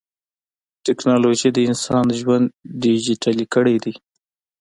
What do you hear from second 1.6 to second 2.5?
انسان ژوند